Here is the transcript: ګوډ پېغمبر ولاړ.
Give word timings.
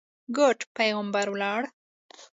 ګوډ 0.35 0.59
پېغمبر 0.75 1.27
ولاړ. 1.33 1.63